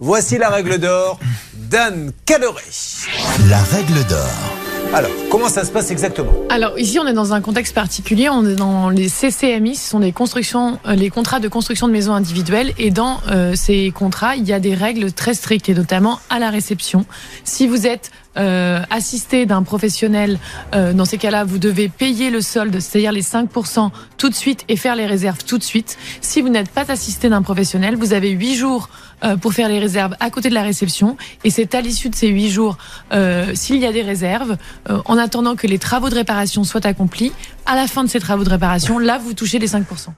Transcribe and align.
Voici 0.00 0.38
la 0.38 0.48
règle 0.48 0.78
d'or 0.78 1.18
d'Anne 1.54 2.12
Cadoré. 2.24 2.62
La 3.50 3.58
règle 3.58 4.06
d'or. 4.06 4.28
Alors, 4.94 5.10
comment 5.28 5.48
ça 5.48 5.64
se 5.64 5.72
passe 5.72 5.90
exactement? 5.90 6.30
Alors 6.50 6.78
ici, 6.78 7.00
on 7.00 7.06
est 7.08 7.12
dans 7.12 7.34
un 7.34 7.40
contexte 7.40 7.74
particulier. 7.74 8.28
On 8.28 8.46
est 8.46 8.54
dans 8.54 8.90
les 8.90 9.08
CCMI, 9.08 9.74
ce 9.74 9.90
sont 9.90 9.98
les 9.98 10.12
constructions, 10.12 10.78
euh, 10.86 10.94
les 10.94 11.10
contrats 11.10 11.40
de 11.40 11.48
construction 11.48 11.88
de 11.88 11.92
maisons 11.92 12.14
individuelles. 12.14 12.74
Et 12.78 12.92
dans 12.92 13.20
euh, 13.28 13.56
ces 13.56 13.90
contrats, 13.90 14.36
il 14.36 14.46
y 14.46 14.52
a 14.52 14.60
des 14.60 14.74
règles 14.74 15.12
très 15.12 15.34
strictes, 15.34 15.68
et 15.68 15.74
notamment 15.74 16.20
à 16.30 16.38
la 16.38 16.50
réception. 16.50 17.04
Si 17.42 17.66
vous 17.66 17.88
êtes 17.88 18.12
euh, 18.38 18.80
assisté 18.90 19.46
d'un 19.46 19.62
professionnel, 19.62 20.38
euh, 20.74 20.92
dans 20.92 21.04
ces 21.04 21.18
cas-là, 21.18 21.44
vous 21.44 21.58
devez 21.58 21.88
payer 21.88 22.30
le 22.30 22.40
solde, 22.40 22.80
c'est-à-dire 22.80 23.12
les 23.12 23.22
5% 23.22 23.90
tout 24.16 24.28
de 24.28 24.34
suite 24.34 24.64
et 24.68 24.76
faire 24.76 24.96
les 24.96 25.06
réserves 25.06 25.44
tout 25.44 25.58
de 25.58 25.62
suite. 25.62 25.98
Si 26.20 26.40
vous 26.40 26.48
n'êtes 26.48 26.70
pas 26.70 26.90
assisté 26.90 27.28
d'un 27.28 27.42
professionnel, 27.42 27.96
vous 27.96 28.12
avez 28.12 28.30
8 28.30 28.54
jours 28.54 28.88
euh, 29.24 29.36
pour 29.36 29.52
faire 29.52 29.68
les 29.68 29.80
réserves 29.80 30.14
à 30.20 30.30
côté 30.30 30.48
de 30.48 30.54
la 30.54 30.62
réception. 30.62 31.16
Et 31.42 31.50
c'est 31.50 31.74
à 31.74 31.80
l'issue 31.80 32.08
de 32.08 32.14
ces 32.14 32.28
8 32.28 32.50
jours, 32.50 32.78
euh, 33.12 33.52
s'il 33.54 33.78
y 33.78 33.86
a 33.86 33.92
des 33.92 34.02
réserves, 34.02 34.56
euh, 34.90 35.00
en 35.06 35.18
attendant 35.18 35.56
que 35.56 35.66
les 35.66 35.80
travaux 35.80 36.08
de 36.08 36.14
réparation 36.14 36.62
soient 36.62 36.86
accomplis, 36.86 37.32
à 37.66 37.74
la 37.74 37.88
fin 37.88 38.04
de 38.04 38.08
ces 38.08 38.20
travaux 38.20 38.44
de 38.44 38.50
réparation, 38.50 38.98
là, 39.00 39.18
vous 39.18 39.34
touchez 39.34 39.58
les 39.58 39.66
5%. 39.66 40.10